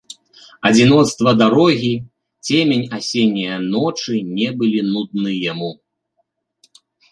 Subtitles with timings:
[0.69, 1.91] Адзіноцтва дарогі,
[2.47, 5.71] цемень асенняе ночы не былі нудны яму.